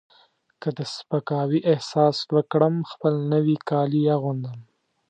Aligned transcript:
که 0.61 0.69
د 0.77 0.79
سپکاوي 0.95 1.59
احساس 1.71 2.17
وکړم 2.35 2.75
خپل 2.91 3.13
نوي 3.33 3.57
کالي 3.69 4.01
اغوندم. 4.15 4.57